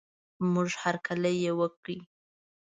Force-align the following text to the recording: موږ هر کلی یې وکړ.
موږ 0.53 0.69
هر 0.81 0.95
کلی 1.05 1.35
یې 1.43 1.51
وکړ. 1.59 1.87